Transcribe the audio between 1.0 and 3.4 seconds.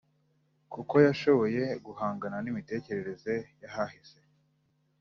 yashoboye guhangana n’imitekerereze